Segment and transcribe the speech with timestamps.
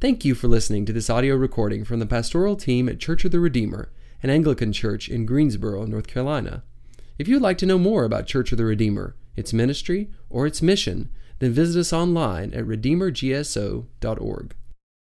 [0.00, 3.32] Thank you for listening to this audio recording from the pastoral team at Church of
[3.32, 3.90] the Redeemer,
[4.22, 6.62] an Anglican church in Greensboro, North Carolina.
[7.18, 10.62] If you'd like to know more about Church of the Redeemer, its ministry, or its
[10.62, 11.10] mission,
[11.40, 14.54] then visit us online at redeemergso.org.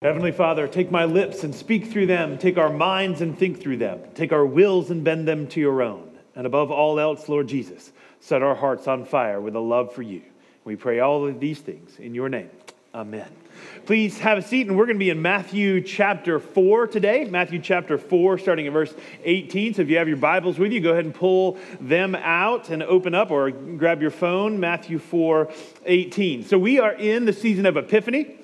[0.04, 2.38] Heavenly Father, take my lips and speak through them.
[2.38, 4.00] Take our minds and think through them.
[4.14, 6.20] Take our wills and bend them to your own.
[6.36, 10.04] And above all else, Lord Jesus, set our hearts on fire with a love for
[10.04, 10.21] you.
[10.66, 12.52] We pray all of these things in your name.
[12.94, 13.43] Amen.
[13.86, 17.26] Please have a seat, and we're going to be in Matthew chapter 4 today.
[17.26, 18.94] Matthew chapter 4, starting at verse
[19.25, 19.73] 18.
[19.73, 22.81] So if you have your Bibles with you, go ahead and pull them out and
[22.81, 24.58] open up or grab your phone.
[24.58, 25.52] Matthew 4,
[25.85, 26.45] 18.
[26.45, 28.38] So we are in the season of Epiphany.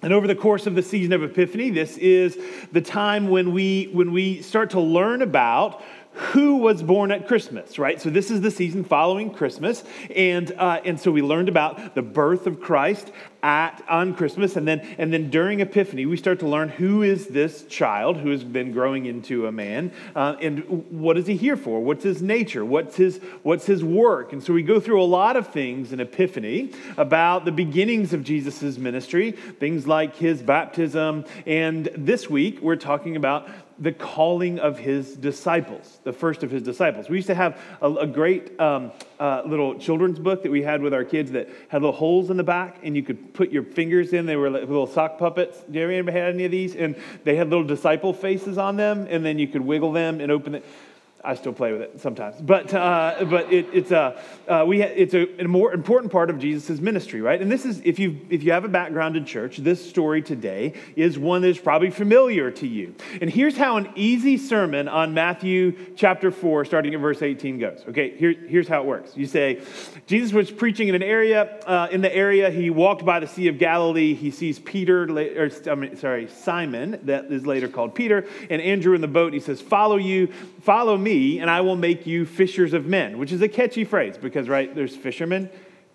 [0.00, 2.38] And over the course of the season of Epiphany, this is
[2.70, 5.82] the time when we, when we start to learn about
[6.18, 8.00] who was born at Christmas, right?
[8.00, 9.84] So this is the season following Christmas,
[10.14, 14.66] and uh, and so we learned about the birth of Christ at on Christmas, and
[14.66, 18.42] then and then during Epiphany we start to learn who is this child who has
[18.42, 21.80] been growing into a man, uh, and what is he here for?
[21.80, 22.64] What's his nature?
[22.64, 24.32] What's his what's his work?
[24.32, 28.24] And so we go through a lot of things in Epiphany about the beginnings of
[28.24, 33.48] Jesus' ministry, things like his baptism, and this week we're talking about
[33.80, 37.08] the calling of his disciples, the first of his disciples.
[37.08, 40.82] We used to have a, a great um, uh, little children's book that we had
[40.82, 43.62] with our kids that had little holes in the back, and you could put your
[43.62, 44.26] fingers in.
[44.26, 45.58] They were like little sock puppets.
[45.70, 46.74] You ever had any of these?
[46.74, 50.30] And they had little disciple faces on them, and then you could wiggle them and
[50.32, 50.64] open it.
[51.28, 54.94] I still play with it sometimes, but uh, but it, it's a uh, we ha-
[54.96, 57.38] it's a, a, more important part of Jesus' ministry, right?
[57.38, 60.72] And this is if you if you have a background in church, this story today
[60.96, 62.94] is one that is probably familiar to you.
[63.20, 67.84] And here's how an easy sermon on Matthew chapter four, starting at verse 18, goes.
[67.90, 69.14] Okay, here, here's how it works.
[69.14, 69.60] You say,
[70.06, 71.60] Jesus was preaching in an area.
[71.66, 74.14] Uh, in the area, he walked by the Sea of Galilee.
[74.14, 78.94] He sees Peter, or I mean, sorry, Simon, that is later called Peter, and Andrew
[78.94, 79.34] in the boat.
[79.34, 80.28] He says, "Follow you,
[80.62, 84.16] follow me." And I will make you fishers of men, which is a catchy phrase
[84.16, 85.50] because, right, there's fishermen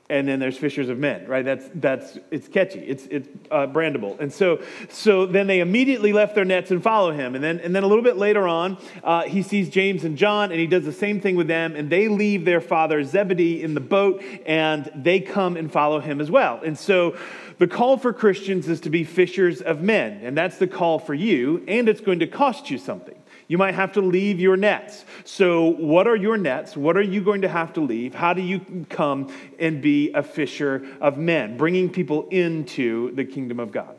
[0.10, 1.46] and then there's fishers of men right?
[1.46, 2.80] That's that's it's catchy.
[2.80, 4.20] It's it's uh, brandable.
[4.20, 7.36] And so so then they immediately left their nets and follow him.
[7.36, 10.52] And then and then a little bit later on uh, he sees james and john
[10.52, 13.74] and he does the same thing with them and they leave their father zebedee in
[13.74, 16.60] the boat and they come and follow him as well.
[16.64, 17.18] And so
[17.60, 21.14] the call for christians is to be fishers of men and that's the call for
[21.14, 23.16] you and it's going to cost you something
[23.54, 25.06] you might have to leave your nets.
[25.26, 26.76] So, what are your nets?
[26.76, 28.16] What are you going to have to leave?
[28.16, 33.60] How do you come and be a fisher of men, bringing people into the kingdom
[33.60, 33.96] of God?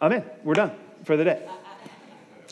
[0.00, 0.24] Amen.
[0.44, 0.72] We're done
[1.04, 1.46] for the day.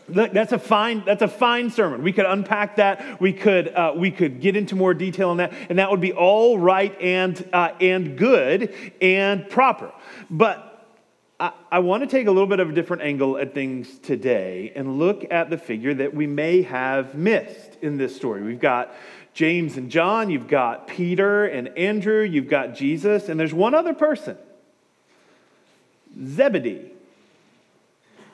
[0.07, 1.03] Look, that's a fine.
[1.07, 2.03] That's a fine sermon.
[2.03, 3.19] We could unpack that.
[3.19, 6.13] We could uh, we could get into more detail on that, and that would be
[6.13, 9.95] all right and uh, and good and proper.
[10.29, 10.74] But
[11.45, 14.73] I, I want to take a little bit of a different angle at things today
[14.75, 18.43] and look at the figure that we may have missed in this story.
[18.43, 18.95] We've got
[19.35, 23.93] James and John, you've got Peter and Andrew, you've got Jesus, and there's one other
[23.93, 24.39] person
[26.19, 26.93] Zebedee,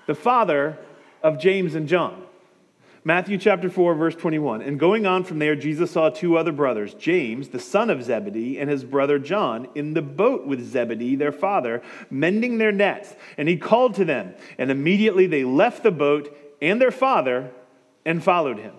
[0.06, 0.78] the father
[1.20, 2.22] of James and John.
[3.10, 4.62] Matthew chapter 4, verse 21.
[4.62, 8.56] And going on from there, Jesus saw two other brothers, James, the son of Zebedee,
[8.56, 13.12] and his brother John, in the boat with Zebedee, their father, mending their nets.
[13.36, 14.36] And he called to them.
[14.58, 16.32] And immediately they left the boat
[16.62, 17.50] and their father
[18.04, 18.74] and followed him.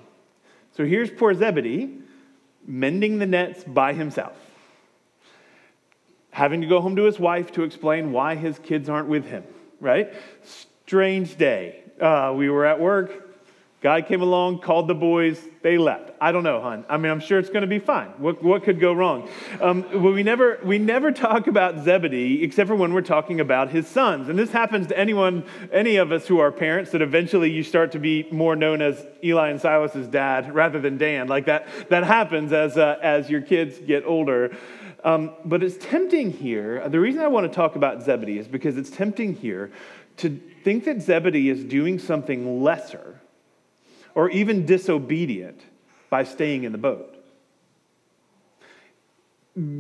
[0.78, 1.98] So here's poor Zebedee
[2.66, 4.38] mending the nets by himself,
[6.30, 9.44] having to go home to his wife to explain why his kids aren't with him,
[9.82, 10.14] right?
[10.86, 11.84] Strange day.
[12.00, 13.28] Uh, we were at work
[13.82, 16.12] God came along, called the boys, they left.
[16.22, 16.86] I don't know, hon.
[16.88, 18.10] I mean, I'm sure it's going to be fine.
[18.20, 19.28] What, what could go wrong?
[19.60, 23.70] Um, well, we never, we never talk about Zebedee except for when we're talking about
[23.70, 24.30] his sons.
[24.30, 27.92] And this happens to anyone, any of us who are parents, that eventually you start
[27.94, 31.28] to be more known as Eli and Silas's dad rather than Dan.
[31.28, 34.56] Like that, that happens as, uh, as your kids get older.
[35.04, 36.88] Um, but it's tempting here.
[36.88, 39.72] The reason I want to talk about Zebedee is because it's tempting here
[40.18, 43.22] to think that Zebedee is doing something lesser
[44.16, 45.62] or even disobedient
[46.10, 47.18] by staying in the boat.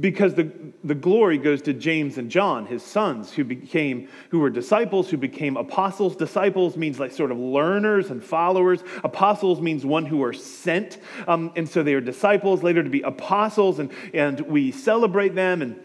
[0.01, 0.51] Because the,
[0.83, 5.16] the glory goes to James and John, his sons, who became, who were disciples, who
[5.16, 6.18] became apostles.
[6.18, 8.83] Disciples means like sort of learners and followers.
[9.04, 10.98] Apostles means one who are sent.
[11.25, 15.62] Um, and so they are disciples, later to be apostles, and, and we celebrate them
[15.62, 15.81] and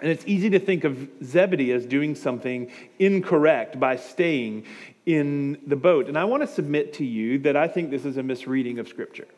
[0.00, 4.64] and it's easy to think of Zebedee as doing something incorrect by staying
[5.06, 6.08] in the boat.
[6.08, 8.88] And I want to submit to you that I think this is a misreading of
[8.88, 9.28] Scripture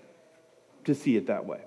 [0.84, 1.60] to see it that way.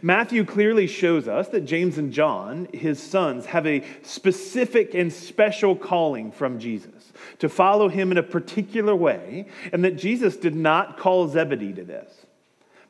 [0.00, 5.74] Matthew clearly shows us that James and John, his sons, have a specific and special
[5.74, 10.98] calling from Jesus to follow him in a particular way, and that Jesus did not
[10.98, 12.26] call Zebedee to this.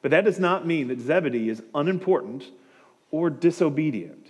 [0.02, 2.44] But that does not mean that Zebedee is unimportant
[3.10, 4.26] or disobedient.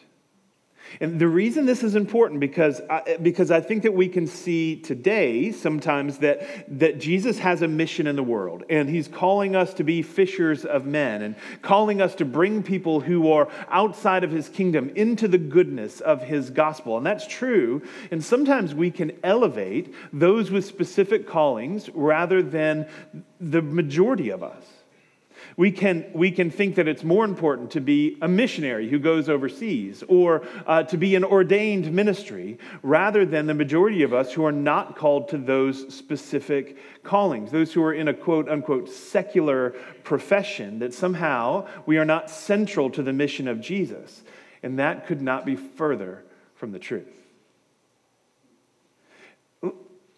[1.00, 4.76] And the reason this is important because I, because I think that we can see
[4.76, 6.42] today sometimes that,
[6.80, 10.64] that Jesus has a mission in the world and he's calling us to be fishers
[10.64, 15.28] of men and calling us to bring people who are outside of his kingdom into
[15.28, 16.96] the goodness of his gospel.
[16.96, 17.82] And that's true.
[18.10, 22.86] And sometimes we can elevate those with specific callings rather than
[23.40, 24.64] the majority of us.
[25.56, 29.28] We can, we can think that it's more important to be a missionary who goes
[29.28, 34.44] overseas or uh, to be an ordained ministry rather than the majority of us who
[34.44, 39.70] are not called to those specific callings, those who are in a quote unquote secular
[40.04, 44.22] profession, that somehow we are not central to the mission of Jesus.
[44.62, 47.21] And that could not be further from the truth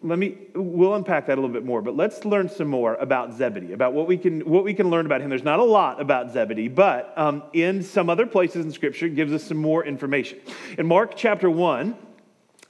[0.05, 3.33] let me we'll unpack that a little bit more but let's learn some more about
[3.33, 5.99] zebedee about what we can what we can learn about him there's not a lot
[5.99, 9.83] about zebedee but um, in some other places in scripture it gives us some more
[9.83, 10.39] information
[10.77, 11.97] in mark chapter 1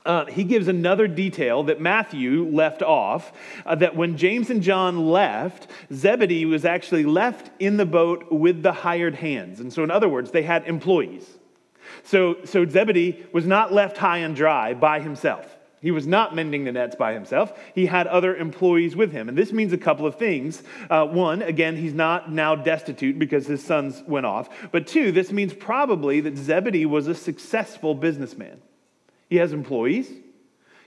[0.05, 3.33] uh, he gives another detail that Matthew left off
[3.65, 8.61] uh, that when James and John left, Zebedee was actually left in the boat with
[8.61, 9.59] the hired hands.
[9.59, 11.27] And so, in other words, they had employees.
[12.03, 15.54] So, so Zebedee was not left high and dry by himself.
[15.81, 17.57] He was not mending the nets by himself.
[17.75, 19.29] He had other employees with him.
[19.29, 20.63] And this means a couple of things.
[20.89, 24.49] Uh, one, again, he's not now destitute because his sons went off.
[24.71, 28.61] But two, this means probably that Zebedee was a successful businessman.
[29.29, 30.09] He has employees,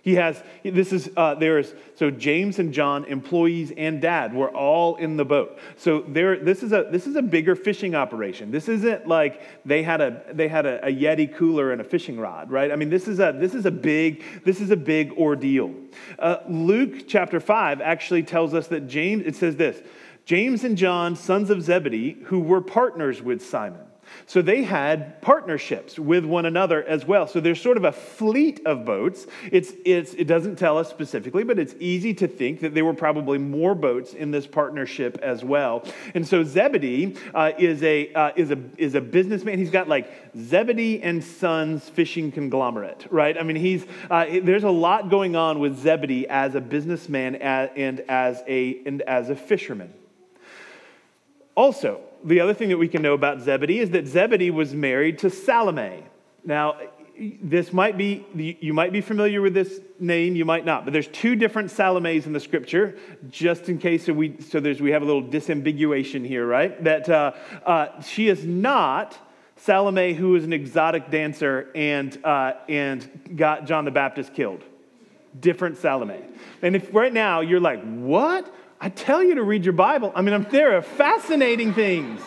[0.08, 4.48] he has, this is, uh, there is, so James and John, employees and dad, were
[4.48, 5.58] all in the boat.
[5.76, 8.50] So there, this is a, this is a bigger fishing operation.
[8.50, 12.18] This isn't like they had a, they had a, a Yeti cooler and a fishing
[12.18, 12.72] rod, right?
[12.72, 15.74] I mean, this is a, this is a big, this is a big ordeal.
[16.18, 19.78] Uh, Luke chapter five actually tells us that James, it says this,
[20.24, 23.84] James and John, sons of Zebedee, who were partners with Simon.
[24.26, 27.26] So they had partnerships with one another as well.
[27.26, 29.26] So there's sort of a fleet of boats.
[29.50, 32.94] It's, it's, it doesn't tell us specifically, but it's easy to think that there were
[32.94, 35.84] probably more boats in this partnership as well.
[36.14, 39.58] And so Zebedee uh, is, a, uh, is, a, is a businessman.
[39.58, 43.36] He's got like Zebedee and Sons fishing conglomerate, right?
[43.38, 48.00] I mean, he's, uh, there's a lot going on with Zebedee as a businessman and
[48.08, 49.92] as a, and as a fisherman.
[51.58, 55.18] Also, the other thing that we can know about Zebedee is that Zebedee was married
[55.18, 56.04] to Salome.
[56.44, 56.76] Now,
[57.42, 58.24] this might be,
[58.60, 62.26] you might be familiar with this name, you might not, but there's two different Salomes
[62.26, 62.96] in the scripture,
[63.28, 66.84] just in case so we, so there's, we have a little disambiguation here, right?
[66.84, 67.32] That uh,
[67.66, 69.18] uh, she is not
[69.56, 74.62] Salome, who is an exotic dancer and, uh, and got John the Baptist killed.
[75.40, 76.22] Different Salome.
[76.62, 78.54] And if right now you're like, what?
[78.80, 80.12] I tell you to read your Bible.
[80.14, 82.20] I mean, I'm, there are fascinating things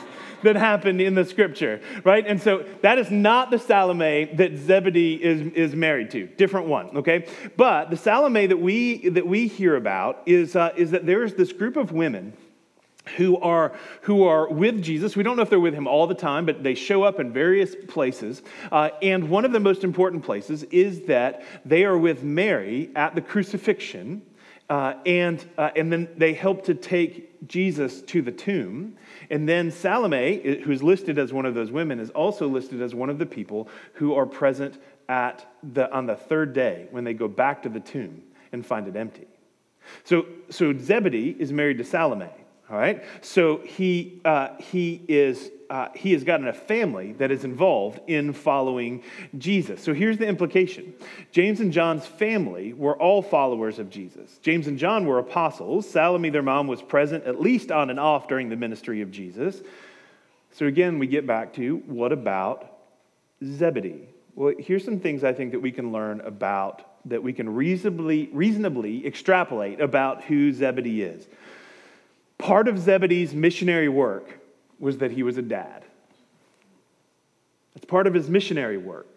[0.44, 2.26] that happened in the scripture, right?
[2.26, 6.28] And so that is not the Salome that Zebedee is, is married to.
[6.28, 7.28] Different one, okay?
[7.58, 11.36] But the Salome that we, that we hear about is, uh, is that there is
[11.36, 12.34] this group of women
[13.18, 15.16] who are, who are with Jesus.
[15.16, 17.34] We don't know if they're with him all the time, but they show up in
[17.34, 18.42] various places.
[18.72, 23.16] Uh, and one of the most important places is that they are with Mary at
[23.16, 24.22] the crucifixion
[24.72, 28.96] uh, and, uh, and then they help to take Jesus to the tomb.
[29.30, 33.10] And then Salome, who's listed as one of those women, is also listed as one
[33.10, 37.28] of the people who are present at the, on the third day when they go
[37.28, 39.28] back to the tomb and find it empty.
[40.06, 42.30] So, so Zebedee is married to Salome.
[42.72, 43.04] All right?
[43.22, 48.32] So he, uh, he, is, uh, he has gotten a family that is involved in
[48.32, 49.04] following
[49.38, 49.84] Jesus.
[49.84, 50.94] So here's the implication
[51.32, 54.40] James and John's family were all followers of Jesus.
[54.42, 55.90] James and John were apostles.
[55.90, 59.62] Salome, their mom, was present at least on and off during the ministry of Jesus.
[60.54, 62.72] So again, we get back to what about
[63.44, 64.08] Zebedee?
[64.36, 68.30] Well, here's some things I think that we can learn about, that we can reasonably,
[68.32, 71.28] reasonably extrapolate about who Zebedee is.
[72.42, 74.40] Part of Zebedee's missionary work
[74.80, 75.84] was that he was a dad.
[77.76, 79.08] That's part of his missionary work.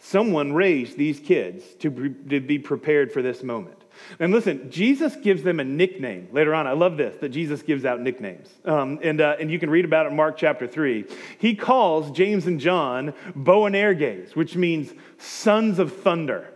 [0.00, 3.76] Someone raised these kids to be prepared for this moment.
[4.18, 6.66] And listen, Jesus gives them a nickname later on.
[6.66, 8.48] I love this that Jesus gives out nicknames.
[8.64, 11.04] Um, and, uh, and you can read about it in Mark chapter 3.
[11.38, 16.52] He calls James and John Boanerges, which means sons of thunder.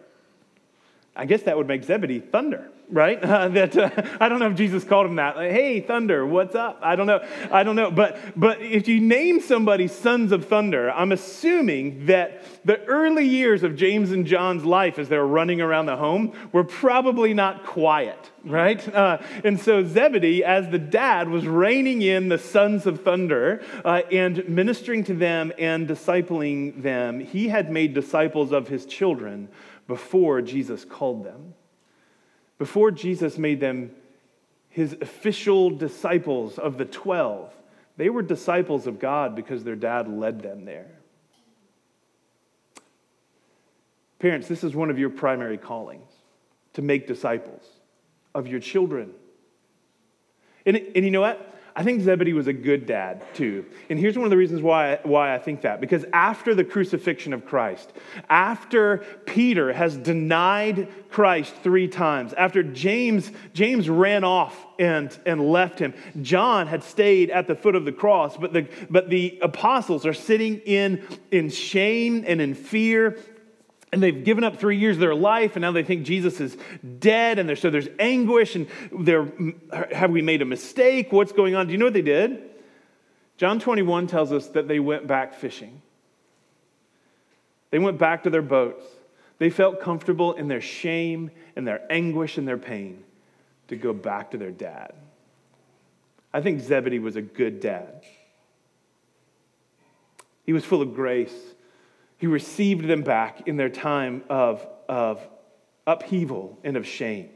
[1.15, 3.23] I guess that would make Zebedee thunder, right?
[3.23, 5.37] Uh, that uh, I don't know if Jesus called him that.
[5.37, 6.79] Like, hey, thunder, what's up?
[6.83, 7.27] I don't know.
[7.51, 7.91] I don't know.
[7.91, 13.63] But but if you name somebody sons of thunder, I'm assuming that the early years
[13.63, 18.31] of James and John's life as they're running around the home were probably not quiet,
[18.45, 18.87] right?
[18.95, 24.03] Uh, and so Zebedee, as the dad, was reining in the sons of thunder uh,
[24.13, 27.21] and ministering to them and discipling them.
[27.21, 29.49] He had made disciples of his children
[29.89, 31.55] before Jesus called them,
[32.63, 33.91] before Jesus made them
[34.69, 37.53] his official disciples of the 12.
[37.97, 40.87] They were disciples of God because their dad led them there.
[44.21, 46.09] Parents, this is one of your primary callings
[46.75, 47.67] to make disciples
[48.33, 49.11] of your children.
[50.65, 51.53] And, and you know what?
[51.75, 53.65] I think Zebedee was a good dad too.
[53.89, 55.81] And here's one of the reasons why, why I think that.
[55.81, 57.93] Because after the crucifixion of Christ,
[58.29, 65.79] after Peter has denied Christ three times, after James, James ran off and, and left
[65.79, 70.05] him, John had stayed at the foot of the cross, but the, but the apostles
[70.05, 73.19] are sitting in, in shame and in fear
[73.93, 76.57] and they've given up three years of their life and now they think jesus is
[76.99, 79.31] dead and so there's anguish and they're
[80.03, 81.13] have we made a mistake?
[81.13, 81.67] What's going on?
[81.67, 82.51] Do you know what they did?
[83.37, 85.83] John 21 tells us that they went back fishing.
[87.71, 88.85] They went back to their boats.
[89.39, 93.03] They felt comfortable in their shame and their anguish and their pain
[93.69, 94.93] to go back to their dad.
[96.33, 98.05] I think zebedee was a good dad.
[100.45, 101.35] He was full of grace
[102.23, 105.21] he received them back in their time of, of
[105.89, 107.29] upheaval and of shame.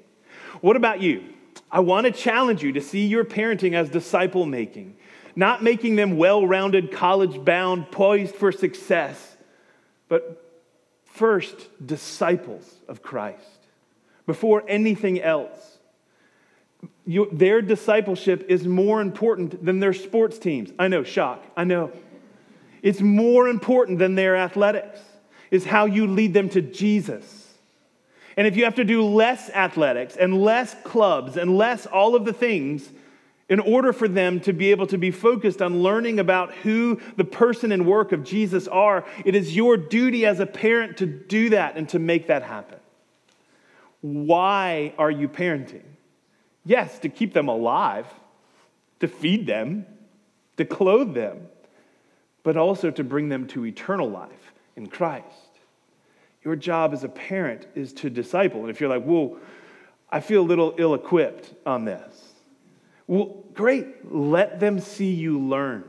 [0.61, 1.25] What about you?
[1.73, 4.97] I want to challenge you to see your parenting as disciple making,
[5.35, 9.37] not making them well rounded, college bound, poised for success,
[10.09, 10.55] but
[11.05, 13.67] first, disciples of Christ
[14.25, 15.79] before anything else.
[17.05, 20.71] You, their discipleship is more important than their sports teams.
[20.79, 21.45] I know, shock.
[21.57, 21.91] I know.
[22.87, 25.01] It's more important than their athletics,
[25.51, 27.53] is how you lead them to Jesus.
[28.37, 32.25] And if you have to do less athletics and less clubs and less all of
[32.25, 32.89] the things
[33.49, 37.25] in order for them to be able to be focused on learning about who the
[37.25, 41.49] person and work of Jesus are, it is your duty as a parent to do
[41.49, 42.79] that and to make that happen.
[44.01, 45.83] Why are you parenting?
[46.65, 48.07] Yes, to keep them alive,
[49.01, 49.87] to feed them,
[50.57, 51.49] to clothe them
[52.47, 55.27] but also to bring them to eternal life in Christ.
[56.45, 58.61] Your job as a parent is to disciple.
[58.61, 59.39] And if you're like, whoa,
[60.13, 62.35] I feel a little ill equipped on this.
[63.09, 64.15] Well, great.
[64.15, 65.83] Let them see you learn.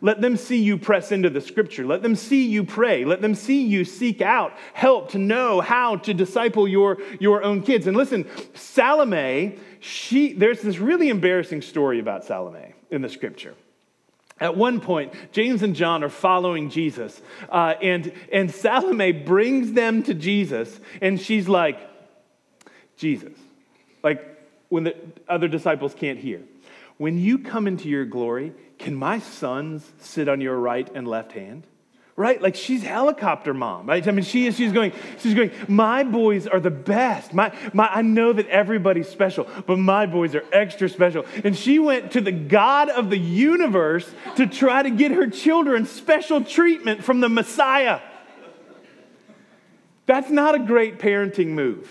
[0.00, 1.86] Let them see you press into the scripture.
[1.86, 3.04] Let them see you pray.
[3.04, 7.62] Let them see you seek out help to know how to disciple your, your own
[7.62, 7.86] kids.
[7.86, 13.54] And listen, Salome, she, there's this really embarrassing story about Salome in the scripture.
[14.40, 20.02] At one point, James and John are following Jesus, uh, and, and Salome brings them
[20.04, 21.78] to Jesus, and she's like,
[22.96, 23.32] Jesus,
[24.02, 24.22] like
[24.68, 24.96] when the
[25.28, 26.42] other disciples can't hear.
[26.96, 31.32] When you come into your glory, can my sons sit on your right and left
[31.32, 31.66] hand?
[32.16, 32.40] Right?
[32.40, 34.06] Like she's helicopter mom, right?
[34.06, 37.34] I mean, she is, she's going, she's going, my boys are the best.
[37.34, 41.26] My, my, I know that everybody's special, but my boys are extra special.
[41.42, 45.86] And she went to the God of the universe to try to get her children
[45.86, 48.00] special treatment from the Messiah.
[50.06, 51.90] That's not a great parenting move.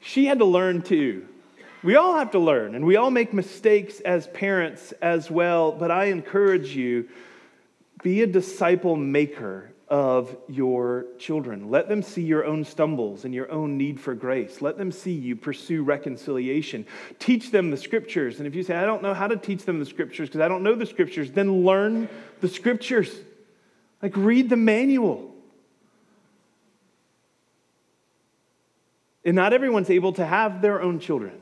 [0.00, 1.26] She had to learn too.
[1.82, 5.90] We all have to learn, and we all make mistakes as parents as well, but
[5.90, 7.08] I encourage you
[8.02, 11.70] be a disciple maker of your children.
[11.70, 14.62] Let them see your own stumbles and your own need for grace.
[14.62, 16.86] Let them see you pursue reconciliation.
[17.18, 18.38] Teach them the scriptures.
[18.38, 20.48] And if you say, I don't know how to teach them the scriptures because I
[20.48, 22.08] don't know the scriptures, then learn
[22.40, 23.14] the scriptures.
[24.00, 25.30] Like, read the manual.
[29.26, 31.41] And not everyone's able to have their own children.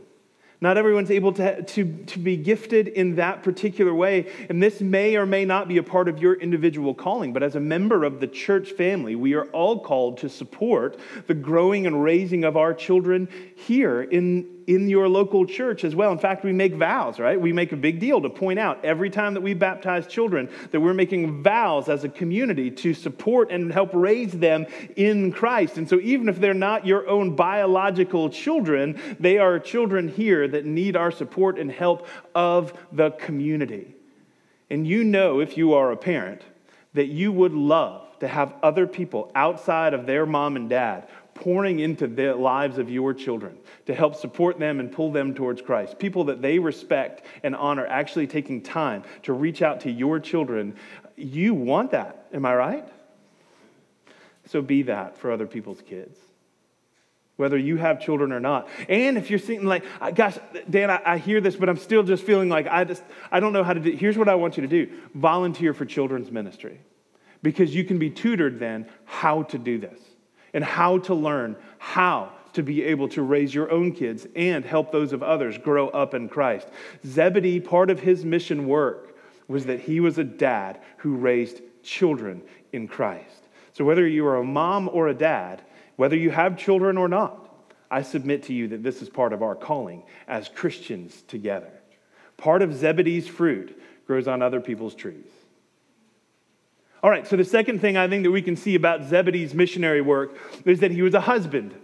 [0.62, 4.31] Not everyone's able to, to, to be gifted in that particular way.
[4.50, 7.57] And this may or may not be a part of your individual calling, but as
[7.57, 12.02] a member of the church family, we are all called to support the growing and
[12.02, 16.12] raising of our children here in, in your local church as well.
[16.12, 17.41] In fact, we make vows, right?
[17.41, 20.79] We make a big deal to point out every time that we baptize children that
[20.79, 25.77] we're making vows as a community to support and help raise them in Christ.
[25.77, 30.65] And so, even if they're not your own biological children, they are children here that
[30.67, 33.97] need our support and help of the community.
[34.71, 36.43] And you know, if you are a parent,
[36.95, 41.09] that you would love to have other people outside of their mom and dad
[41.41, 45.63] pouring into the lives of your children to help support them and pull them towards
[45.63, 45.99] Christ.
[45.99, 50.77] People that they respect and honor actually taking time to reach out to your children.
[51.17, 52.89] You want that, am I right?
[54.49, 56.19] So be that for other people's kids.
[57.37, 58.69] Whether you have children or not.
[58.87, 60.37] And if you're thinking like, gosh,
[60.69, 63.55] Dan, I, I hear this, but I'm still just feeling like I just, I don't
[63.55, 63.93] know how to do.
[63.93, 66.81] Here's what I want you to do volunteer for children's ministry
[67.43, 69.99] because you can be tutored then how to do this
[70.52, 74.90] and how to learn how to be able to raise your own kids and help
[74.90, 76.69] those of others grow up in Christ.
[77.07, 79.16] Zebedee, part of his mission work
[79.49, 82.42] was that he was a dad who raised children
[82.73, 83.49] in Christ.
[83.73, 85.62] So, whether you are a mom or a dad,
[85.97, 87.50] whether you have children or not,
[87.90, 91.73] I submit to you that this is part of our calling as Christians together.
[92.37, 95.26] Part of Zebedee's fruit grows on other people's trees.
[97.02, 100.02] All right, so the second thing I think that we can see about Zebedee's missionary
[100.02, 101.75] work is that he was a husband.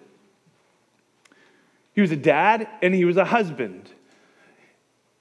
[1.95, 3.91] He was a dad and he was a husband.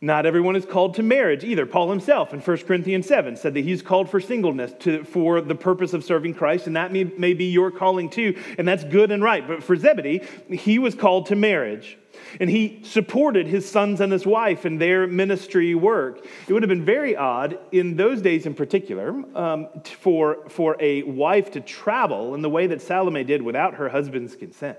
[0.01, 1.65] Not everyone is called to marriage either.
[1.65, 5.55] Paul himself in 1 Corinthians 7 said that he's called for singleness to, for the
[5.55, 9.09] purpose of serving Christ, and that may, may be your calling too, and that's good
[9.09, 9.47] and right.
[9.47, 11.97] But for Zebedee, he was called to marriage.
[12.39, 16.25] And he supported his sons and his wife in their ministry work.
[16.47, 21.03] It would have been very odd in those days in particular um, for, for a
[21.03, 24.77] wife to travel in the way that Salome did without her husband's consent,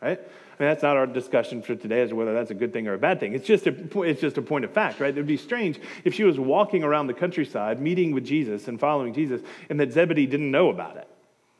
[0.00, 0.20] right?
[0.58, 2.94] Mean, that's not our discussion for today as to whether that's a good thing or
[2.94, 3.34] a bad thing.
[3.34, 5.10] It's just a, it's just a point of fact, right?
[5.10, 8.80] It would be strange if she was walking around the countryside, meeting with Jesus and
[8.80, 11.08] following Jesus, and that Zebedee didn't know about it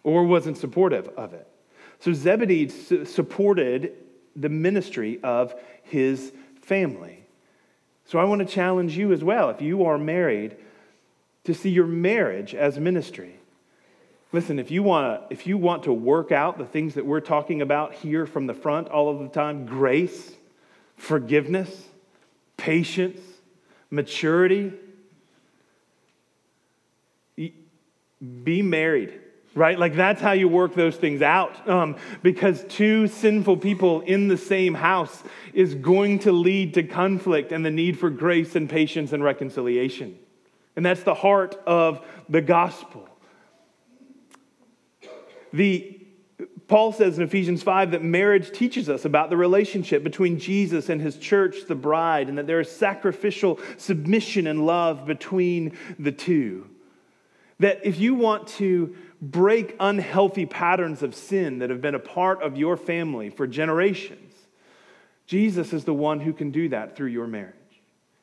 [0.02, 1.46] or wasn't supportive of it.
[2.00, 2.68] So Zebedee
[3.04, 3.92] supported
[4.34, 7.24] the ministry of his family.
[8.06, 10.56] So I want to challenge you as well, if you are married,
[11.44, 13.35] to see your marriage as ministry.
[14.32, 17.20] Listen, if you want to, if you want to work out the things that we're
[17.20, 20.32] talking about here from the front all of the time, grace,
[20.96, 21.88] forgiveness,
[22.56, 23.20] patience,
[23.90, 24.72] maturity,
[28.44, 29.20] be married
[29.56, 29.78] right?
[29.78, 31.68] Like that's how you work those things out.
[31.68, 37.50] Um, because two sinful people in the same house is going to lead to conflict
[37.50, 40.16] and the need for grace and patience and reconciliation.
[40.76, 43.08] And that's the heart of the gospel.
[45.56, 45.92] The
[46.68, 51.00] Paul says in Ephesians 5 that marriage teaches us about the relationship between Jesus and
[51.00, 56.68] his church, the bride, and that there is sacrificial submission and love between the two.
[57.60, 62.42] That if you want to break unhealthy patterns of sin that have been a part
[62.42, 64.34] of your family for generations.
[65.26, 67.54] Jesus is the one who can do that through your marriage.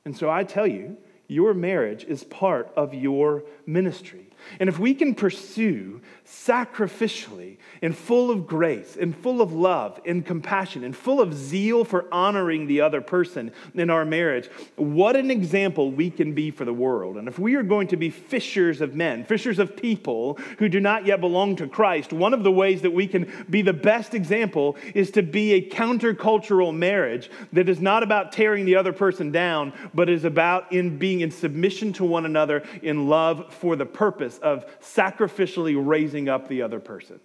[0.05, 4.27] And so I tell you, your marriage is part of your ministry.
[4.59, 10.25] And if we can pursue sacrificially and full of grace and full of love and
[10.25, 15.29] compassion and full of zeal for honoring the other person in our marriage, what an
[15.29, 17.17] example we can be for the world.
[17.17, 20.79] And if we are going to be fishers of men, fishers of people who do
[20.79, 24.13] not yet belong to Christ, one of the ways that we can be the best
[24.13, 29.31] example is to be a countercultural marriage that is not about tearing the other person
[29.31, 33.85] down, but is about in being in submission to one another in love for the
[33.85, 37.19] purpose of sacrificially raising up the other person.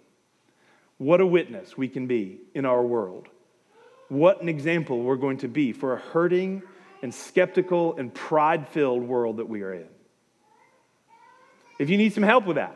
[0.97, 3.27] What a witness we can be in our world.
[4.09, 6.61] What an example we're going to be for a hurting
[7.01, 9.87] and skeptical and pride filled world that we are in.
[11.79, 12.75] If you need some help with that,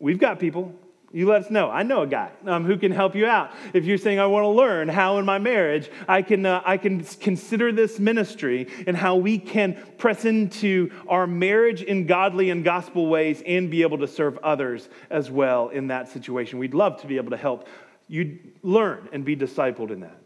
[0.00, 0.74] we've got people
[1.12, 1.70] you let us know.
[1.70, 3.50] I know a guy um, who can help you out.
[3.72, 6.76] If you're saying, I want to learn how in my marriage I can, uh, I
[6.76, 12.62] can consider this ministry and how we can press into our marriage in godly and
[12.62, 16.58] gospel ways and be able to serve others as well in that situation.
[16.58, 17.68] We'd love to be able to help
[18.06, 20.16] you learn and be discipled in that.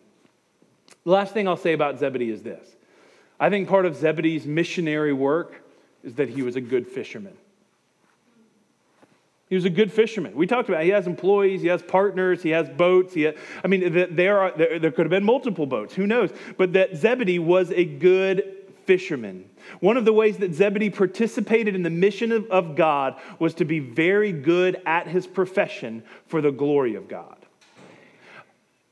[1.04, 2.66] The last thing I'll say about Zebedee is this
[3.38, 5.62] I think part of Zebedee's missionary work
[6.02, 7.36] is that he was a good fisherman.
[9.52, 10.34] He was a good fisherman.
[10.34, 10.84] We talked about it.
[10.84, 13.12] he has employees, he has partners, he has boats.
[13.12, 13.28] He
[13.62, 16.30] I mean, there, are, there, there could have been multiple boats, who knows?
[16.56, 19.50] But that Zebedee was a good fisherman.
[19.80, 23.66] One of the ways that Zebedee participated in the mission of, of God was to
[23.66, 27.36] be very good at his profession for the glory of God.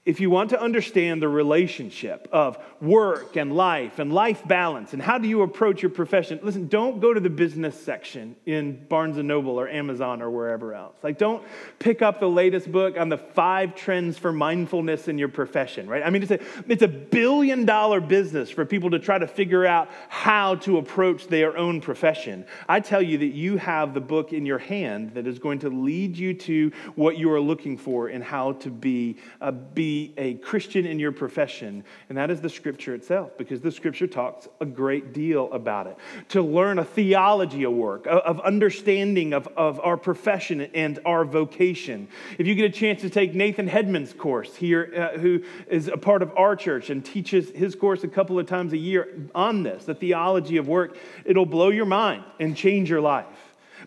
[0.07, 5.03] If you want to understand the relationship of work and life and life balance and
[5.03, 9.19] how do you approach your profession listen don't go to the business section in barnes
[9.19, 10.97] and noble or amazon or wherever else.
[11.03, 11.45] Like don't
[11.79, 16.03] pick up the latest book on the five trends for mindfulness in your profession right?
[16.03, 19.67] I mean it's a, it's a billion dollar business for people to try to figure
[19.67, 22.47] out how to approach their own profession.
[22.67, 25.69] I tell you that you have the book in your hand that is going to
[25.69, 30.35] lead you to what you are looking for and how to be, uh, be a
[30.35, 34.66] Christian in your profession, and that is the scripture itself, because the scripture talks a
[34.66, 35.96] great deal about it.
[36.31, 42.09] To learn a theology of work, of understanding of, of our profession and our vocation.
[42.38, 45.96] If you get a chance to take Nathan Hedman's course here, uh, who is a
[45.96, 49.62] part of our church and teaches his course a couple of times a year on
[49.62, 53.26] this, the theology of work, it'll blow your mind and change your life.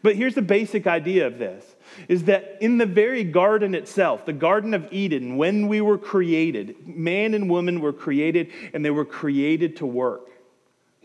[0.01, 1.72] But here's the basic idea of this
[2.07, 6.87] is that in the very garden itself, the Garden of Eden, when we were created,
[6.87, 10.29] man and woman were created and they were created to work,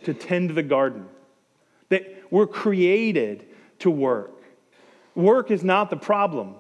[0.05, 1.07] to tend the garden.
[1.88, 3.46] That we're created
[3.81, 4.33] to work.
[5.14, 6.57] Work is not the problem.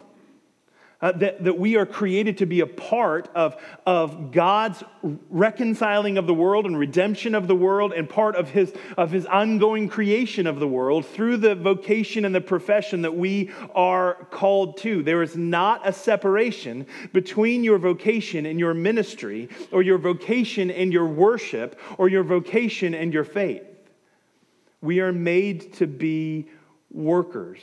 [1.00, 3.54] Uh, that, that we are created to be a part of,
[3.86, 4.82] of God's
[5.30, 9.24] reconciling of the world and redemption of the world and part of his, of his
[9.24, 14.78] ongoing creation of the world through the vocation and the profession that we are called
[14.78, 15.04] to.
[15.04, 20.92] There is not a separation between your vocation and your ministry, or your vocation and
[20.92, 23.62] your worship, or your vocation and your faith.
[24.80, 26.48] We are made to be
[26.90, 27.60] workers.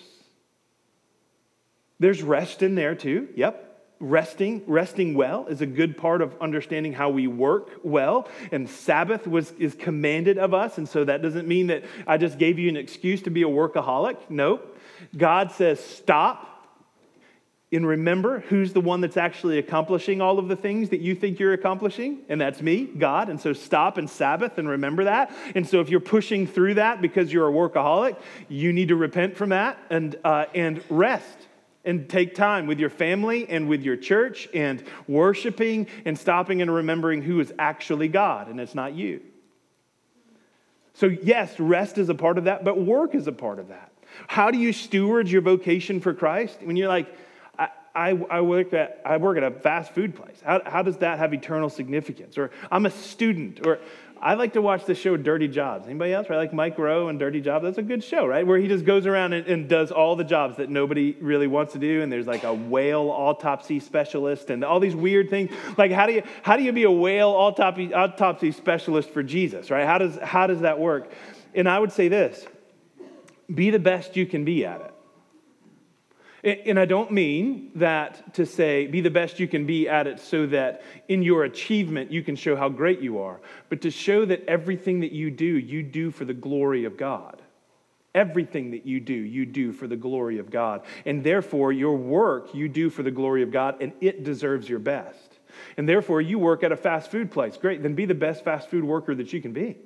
[1.99, 3.29] There's rest in there too.
[3.35, 3.61] Yep.
[4.01, 8.27] Resting, resting well is a good part of understanding how we work well.
[8.51, 10.77] And Sabbath was is commanded of us.
[10.77, 13.47] And so that doesn't mean that I just gave you an excuse to be a
[13.47, 14.17] workaholic.
[14.29, 14.77] Nope.
[15.15, 16.55] God says stop
[17.71, 21.39] and remember who's the one that's actually accomplishing all of the things that you think
[21.39, 23.29] you're accomplishing, and that's me, God.
[23.29, 25.35] And so stop and Sabbath and remember that.
[25.55, 28.17] And so if you're pushing through that because you're a workaholic,
[28.49, 31.37] you need to repent from that and, uh, and rest
[31.85, 36.73] and take time with your family and with your church and worshiping and stopping and
[36.73, 39.21] remembering who is actually God and it's not you.
[40.95, 43.91] So, yes, rest is a part of that, but work is a part of that.
[44.27, 46.59] How do you steward your vocation for Christ?
[46.63, 47.13] When you're like,
[47.59, 50.37] I, I, I work, at, I work at a fast food place.
[50.43, 52.37] How, how does that have eternal significance?
[52.37, 53.79] Or I'm a student, or
[54.21, 55.85] I like to watch the show Dirty Jobs.
[55.85, 56.29] Anybody else?
[56.29, 56.37] Right?
[56.37, 57.63] Like Mike Rowe and Dirty Jobs.
[57.63, 58.47] That's a good show, right?
[58.47, 61.73] Where he just goes around and, and, does all the jobs that nobody really wants
[61.73, 62.01] to do.
[62.01, 65.51] And there's like a whale autopsy specialist and all these weird things.
[65.77, 69.69] Like how do you how do you be a whale autopsy autopsy specialist for Jesus,
[69.69, 69.85] right?
[69.85, 71.11] How does how does that work?
[71.53, 72.45] And I would say this:
[73.53, 74.94] be the best you can be at it.
[76.45, 80.19] And I don't mean that to say be the best you can be at it
[80.19, 84.25] so that in your achievement you can show how great you are, but to show
[84.25, 87.41] that everything that you do, you do for the glory of God.
[88.13, 90.83] Everything that you do, you do for the glory of God.
[91.03, 94.79] And therefore, your work you do for the glory of God, and it deserves your
[94.79, 95.39] best.
[95.77, 97.57] And therefore, you work at a fast food place.
[97.57, 99.77] Great, then be the best fast food worker that you can be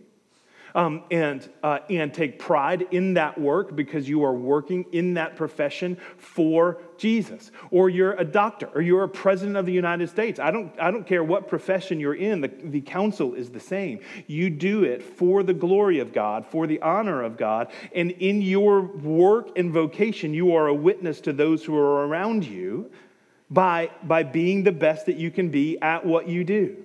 [0.76, 5.36] um, and, uh, and take pride in that work because you are working in that
[5.36, 7.52] profession for Jesus.
[7.72, 10.40] Or you're a doctor, or you're a president of the United States.
[10.40, 14.00] I don't, I don't care what profession you're in, the, the counsel is the same.
[14.28, 18.42] You do it for the glory of God, for the honor of God, and in
[18.42, 22.92] your work and vocation, you are a witness to those who are around you
[23.50, 26.78] by, by being the best that you can be at what you do.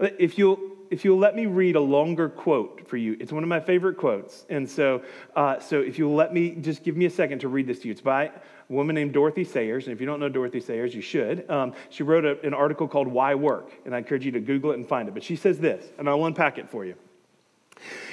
[0.00, 0.58] If you'll
[0.90, 3.96] if you'll let me read a longer quote for you, it's one of my favorite
[3.96, 4.46] quotes.
[4.48, 5.02] And so,
[5.36, 7.88] uh, so if you'll let me just give me a second to read this to
[7.88, 8.32] you, it's by a
[8.68, 9.86] woman named Dorothy Sayers.
[9.86, 11.48] And if you don't know Dorothy Sayers, you should.
[11.50, 13.70] Um, she wrote a, an article called Why Work?
[13.84, 15.14] And I encourage you to Google it and find it.
[15.14, 16.94] But she says this, and I'll unpack it for you.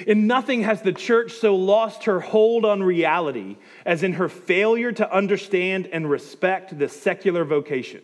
[0.06, 4.92] In nothing has the church so lost her hold on reality as in her failure
[4.92, 8.02] to understand and respect the secular vocation.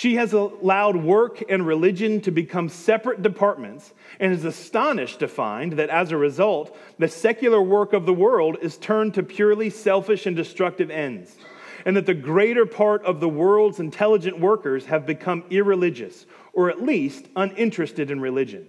[0.00, 5.74] She has allowed work and religion to become separate departments and is astonished to find
[5.74, 10.24] that as a result, the secular work of the world is turned to purely selfish
[10.24, 11.36] and destructive ends,
[11.84, 16.80] and that the greater part of the world's intelligent workers have become irreligious, or at
[16.80, 18.66] least uninterested in religion.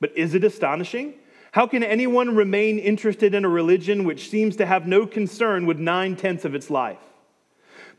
[0.00, 1.12] But is it astonishing?
[1.52, 5.78] How can anyone remain interested in a religion which seems to have no concern with
[5.78, 7.09] nine tenths of its life?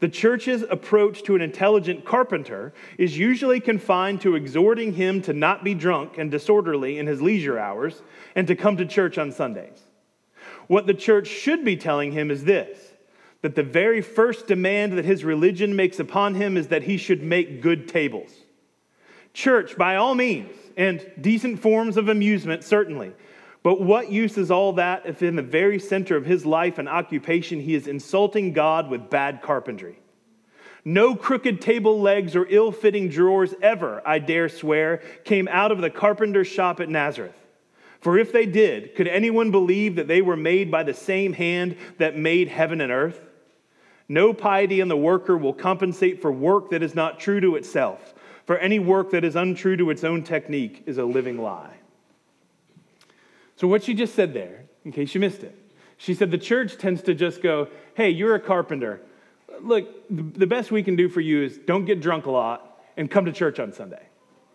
[0.02, 5.64] The church's approach to an intelligent carpenter is usually confined to exhorting him to not
[5.64, 8.02] be drunk and disorderly in his leisure hours
[8.36, 9.80] and to come to church on Sundays.
[10.66, 12.94] What the church should be telling him is this
[13.44, 17.24] that the very first demand that his religion makes upon him is that he should
[17.24, 18.32] make good tables.
[19.34, 23.14] Church, by all means, and decent forms of amusement, certainly.
[23.64, 26.90] But what use is all that if in the very center of his life and
[26.90, 30.00] occupation he is insulting God with bad carpentry?
[30.84, 35.80] No crooked table legs or ill fitting drawers ever, I dare swear, came out of
[35.80, 37.36] the carpenter's shop at Nazareth.
[38.00, 41.78] For if they did, could anyone believe that they were made by the same hand
[42.00, 43.22] that made heaven and earth?
[44.10, 48.16] No piety in the worker will compensate for work that is not true to itself,
[48.48, 51.81] for any work that is untrue to its own technique is a living lie.
[53.62, 55.56] So, what she just said there, in case you missed it,
[55.98, 59.02] she said the church tends to just go, hey, you're a carpenter.
[59.60, 63.10] Look, the best we can do for you is don't get drunk a lot and
[63.10, 64.02] come to church on Sunday.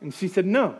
[0.00, 0.74] And she said, no.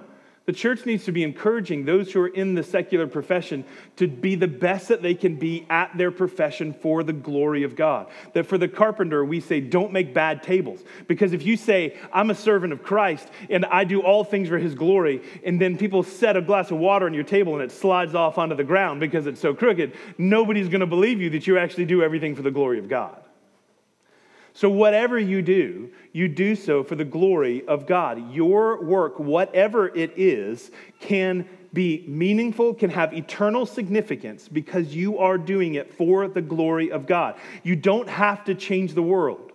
[0.46, 3.64] The church needs to be encouraging those who are in the secular profession
[3.96, 7.74] to be the best that they can be at their profession for the glory of
[7.74, 8.06] God.
[8.32, 10.84] That for the carpenter, we say, don't make bad tables.
[11.08, 14.58] Because if you say, I'm a servant of Christ and I do all things for
[14.58, 17.72] his glory, and then people set a glass of water on your table and it
[17.72, 21.48] slides off onto the ground because it's so crooked, nobody's going to believe you that
[21.48, 23.20] you actually do everything for the glory of God.
[24.56, 28.32] So, whatever you do, you do so for the glory of God.
[28.32, 35.36] Your work, whatever it is, can be meaningful, can have eternal significance because you are
[35.36, 37.34] doing it for the glory of God.
[37.64, 39.52] You don't have to change the world.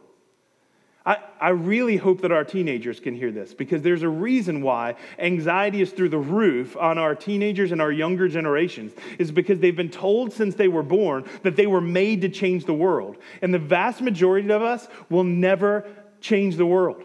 [1.05, 4.95] I, I really hope that our teenagers can hear this because there's a reason why
[5.17, 9.75] anxiety is through the roof on our teenagers and our younger generations, is because they've
[9.75, 13.17] been told since they were born that they were made to change the world.
[13.41, 15.87] And the vast majority of us will never
[16.19, 17.03] change the world.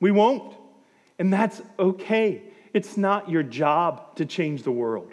[0.00, 0.54] We won't.
[1.18, 2.42] And that's okay.
[2.72, 5.12] It's not your job to change the world,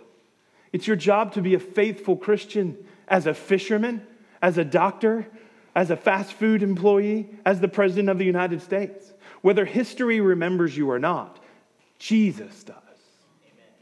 [0.72, 4.06] it's your job to be a faithful Christian as a fisherman,
[4.42, 5.28] as a doctor,
[5.76, 9.14] as a fast food employee, as the President of the United States.
[9.42, 11.40] Whether history remembers you or not,
[11.98, 12.76] Jesus does.
[12.76, 13.74] Amen.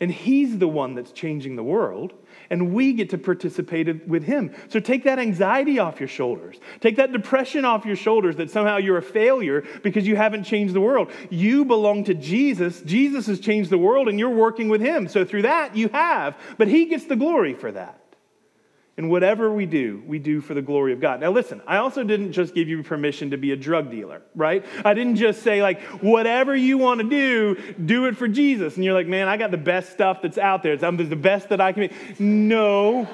[0.00, 2.12] And He's the one that's changing the world,
[2.50, 4.54] and we get to participate with Him.
[4.68, 6.58] So take that anxiety off your shoulders.
[6.80, 10.74] Take that depression off your shoulders that somehow you're a failure because you haven't changed
[10.74, 11.10] the world.
[11.30, 12.80] You belong to Jesus.
[12.82, 15.08] Jesus has changed the world, and you're working with Him.
[15.08, 18.00] So through that, you have, but He gets the glory for that.
[18.98, 21.20] And whatever we do, we do for the glory of God.
[21.20, 24.66] Now, listen, I also didn't just give you permission to be a drug dealer, right?
[24.84, 28.74] I didn't just say, like, whatever you want to do, do it for Jesus.
[28.74, 30.72] And you're like, man, I got the best stuff that's out there.
[30.72, 31.94] It's the best that I can be.
[32.18, 33.08] No.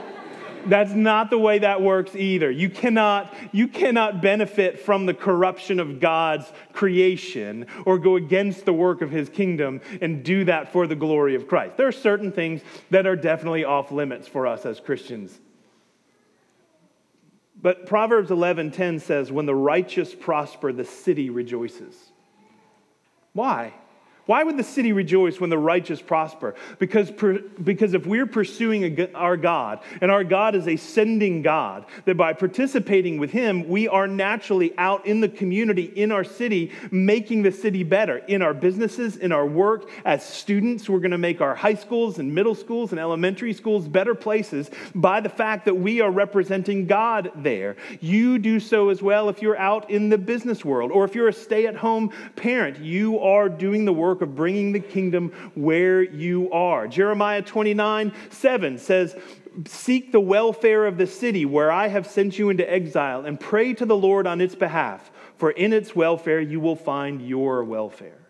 [0.65, 2.51] That's not the way that works either.
[2.51, 8.73] You cannot, you cannot benefit from the corruption of God's creation or go against the
[8.73, 11.77] work of his kingdom and do that for the glory of Christ.
[11.77, 15.39] There are certain things that are definitely off limits for us as Christians
[17.65, 22.13] but Proverbs 11:10 says, "When the righteous prosper, the city rejoices."
[23.33, 23.73] Why?
[24.27, 26.55] Why would the city rejoice when the righteous prosper?
[26.79, 27.11] Because,
[27.63, 32.17] because if we're pursuing a, our God, and our God is a sending God, that
[32.17, 37.43] by participating with Him, we are naturally out in the community, in our city, making
[37.43, 38.19] the city better.
[38.19, 42.19] In our businesses, in our work, as students, we're going to make our high schools
[42.19, 46.87] and middle schools and elementary schools better places by the fact that we are representing
[46.87, 47.77] God there.
[48.01, 51.29] You do so as well if you're out in the business world, or if you're
[51.29, 55.33] a stay at home parent, you are doing the work work of bringing the kingdom
[55.57, 56.87] where you are.
[56.87, 59.17] Jeremiah 29 7 says,
[59.67, 63.75] Seek the welfare of the city where I have sent you into exile and pray
[63.75, 68.25] to the Lord on its behalf, for in its welfare you will find your welfare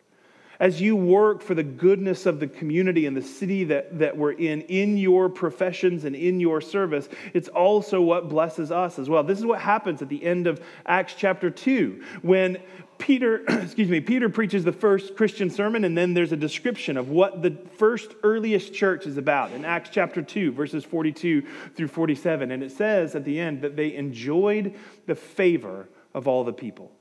[0.61, 4.33] as you work for the goodness of the community and the city that, that we're
[4.33, 9.23] in, in your professions and in your service, it's also what blesses us as well.
[9.23, 12.59] This is what happens at the end of Acts chapter 2 when
[12.99, 17.09] Peter, excuse me, Peter preaches the first Christian sermon, and then there's a description of
[17.09, 21.43] what the first earliest church is about in Acts chapter 2, verses 42
[21.75, 22.51] through 47.
[22.51, 24.75] And it says at the end that they enjoyed
[25.07, 26.93] the favor of all the people.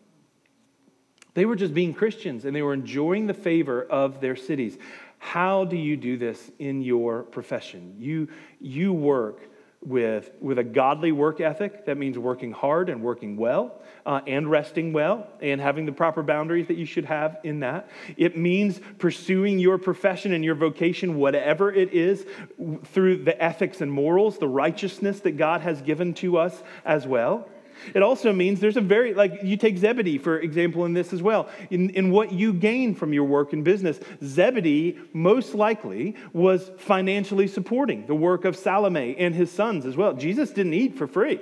[1.33, 4.77] They were just being Christians and they were enjoying the favor of their cities.
[5.17, 7.95] How do you do this in your profession?
[7.97, 8.27] You,
[8.59, 9.41] you work
[9.85, 11.85] with, with a godly work ethic.
[11.85, 16.23] That means working hard and working well uh, and resting well and having the proper
[16.23, 17.89] boundaries that you should have in that.
[18.17, 22.25] It means pursuing your profession and your vocation, whatever it is,
[22.85, 27.47] through the ethics and morals, the righteousness that God has given to us as well.
[27.93, 31.21] It also means there's a very, like you take Zebedee, for example, in this as
[31.21, 31.49] well.
[31.69, 37.47] In, in what you gain from your work in business, Zebedee most likely was financially
[37.47, 40.13] supporting the work of Salome and his sons as well.
[40.13, 41.39] Jesus didn't eat for free,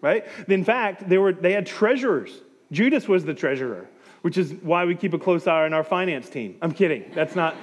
[0.00, 0.26] right?
[0.48, 2.30] In fact, they, were, they had treasurers.
[2.72, 3.88] Judas was the treasurer.
[4.22, 6.56] which is why we keep a close eye on our finance team.
[6.60, 7.10] I'm kidding.
[7.14, 7.56] That's not.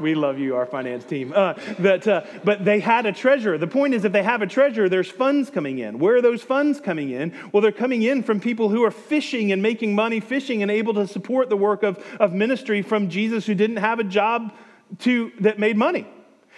[0.00, 1.32] We love you, our finance team.
[1.34, 3.58] Uh, but, uh, but they had a treasurer.
[3.58, 5.98] The point is, if they have a treasurer, there's funds coming in.
[5.98, 7.34] Where are those funds coming in?
[7.52, 10.94] Well, they're coming in from people who are fishing and making money fishing and able
[10.94, 14.52] to support the work of, of ministry from Jesus who didn't have a job
[15.00, 16.06] to, that made money.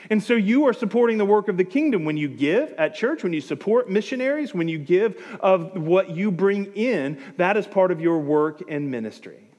[0.09, 3.23] And so you are supporting the work of the kingdom when you give at church,
[3.23, 7.91] when you support missionaries, when you give of what you bring in, that is part
[7.91, 9.50] of your work and ministry.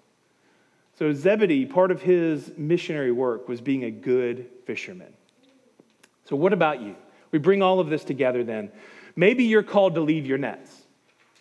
[1.01, 5.11] So Zebedee, part of his missionary work was being a good fisherman.
[6.25, 6.95] So, what about you?
[7.31, 8.71] We bring all of this together then.
[9.15, 10.69] Maybe you're called to leave your nets.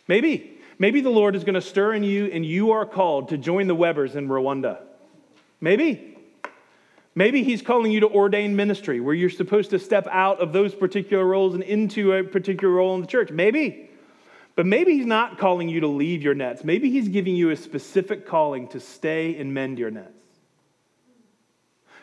[0.09, 0.59] Maybe.
[0.79, 3.67] Maybe the Lord is going to stir in you and you are called to join
[3.67, 4.79] the Webbers in Rwanda.
[5.61, 6.17] Maybe.
[7.15, 10.75] Maybe he's calling you to ordain ministry where you're supposed to step out of those
[10.75, 13.31] particular roles and into a particular role in the church.
[13.31, 13.90] Maybe.
[14.61, 16.65] But maybe he's not calling you to leave your nets.
[16.65, 20.13] Maybe he's giving you a specific calling to stay and mend your nets.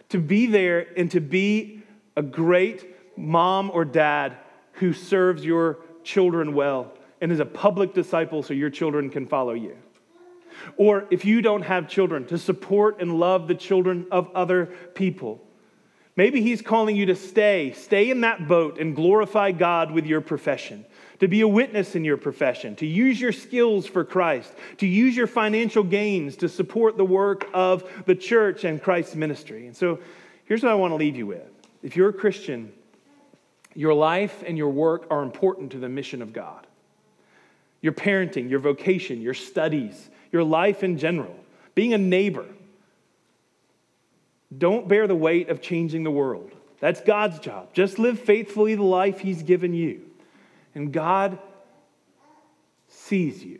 [0.10, 1.84] To be there and to be
[2.15, 4.38] a great mom or dad
[4.72, 9.54] who serves your children well and is a public disciple so your children can follow
[9.54, 9.78] you.
[10.78, 14.65] Or if you don't have children, to support and love the children of other
[14.96, 15.43] people.
[16.15, 20.22] Maybe He's calling you to stay, stay in that boat and glorify God with your
[20.22, 20.88] profession,
[21.20, 25.16] to be a witness in your profession, to use your skills for Christ, to use
[25.16, 29.68] your financial gains to support the work of the church and Christ's ministry.
[29.68, 30.00] And so
[30.46, 31.48] here's what I want to leave you with.
[31.82, 32.72] If you're a Christian,
[33.74, 36.66] your life and your work are important to the mission of God.
[37.82, 41.36] Your parenting, your vocation, your studies, your life in general,
[41.76, 42.46] being a neighbor.
[44.56, 46.52] Don't bear the weight of changing the world.
[46.80, 47.74] That's God's job.
[47.74, 50.07] Just live faithfully the life He's given you.
[50.78, 51.40] And God
[52.88, 53.60] sees you.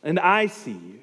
[0.00, 1.00] And I see you.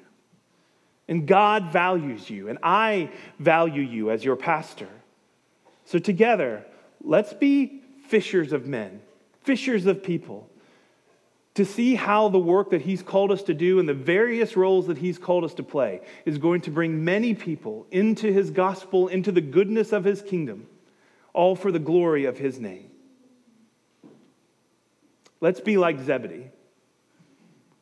[1.06, 2.48] And God values you.
[2.48, 4.88] And I value you as your pastor.
[5.84, 6.64] So, together,
[7.04, 9.02] let's be fishers of men,
[9.42, 10.48] fishers of people
[11.52, 14.86] to see how the work that He's called us to do and the various roles
[14.86, 19.08] that He's called us to play is going to bring many people into His gospel,
[19.08, 20.68] into the goodness of His kingdom,
[21.34, 22.91] all for the glory of His name.
[25.42, 26.52] Let's be like Zebedee.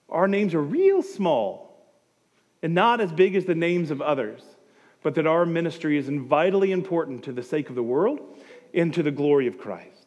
[0.09, 1.77] Our names are real small
[2.63, 4.43] and not as big as the names of others,
[5.03, 8.19] but that our ministry is vitally important to the sake of the world
[8.73, 10.07] and to the glory of Christ.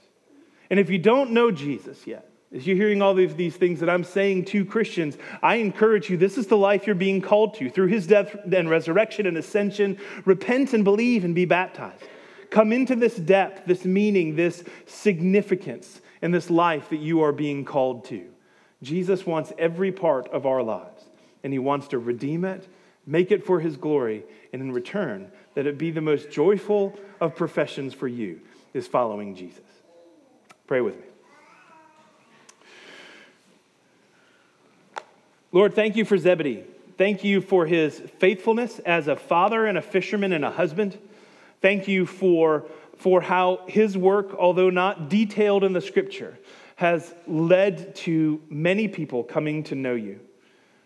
[0.71, 3.89] And if you don't know Jesus yet, as you're hearing all these, these things that
[3.89, 7.69] I'm saying to Christians, I encourage you this is the life you're being called to.
[7.69, 12.03] Through his death and resurrection and ascension, repent and believe and be baptized.
[12.49, 17.65] Come into this depth, this meaning, this significance in this life that you are being
[17.65, 18.25] called to.
[18.81, 21.03] Jesus wants every part of our lives,
[21.43, 22.65] and he wants to redeem it,
[23.05, 27.35] make it for his glory, and in return, that it be the most joyful of
[27.35, 28.39] professions for you
[28.73, 29.65] is following Jesus.
[30.65, 31.07] Pray with me.
[35.51, 36.63] Lord, thank you for Zebedee.
[36.97, 40.97] Thank you for his faithfulness as a father and a fisherman and a husband.
[41.61, 42.65] Thank you for,
[43.03, 46.39] for how his work, although not detailed in the scripture,
[46.77, 50.21] has led to many people coming to know you.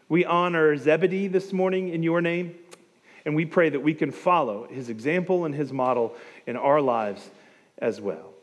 [0.09, 2.55] We honor Zebedee this morning in your name,
[3.23, 6.15] and we pray that we can follow his example and his model
[6.47, 7.29] in our lives
[7.77, 8.33] as well.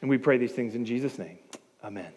[0.00, 1.38] And we pray these things in Jesus' name.
[1.84, 2.15] Amen.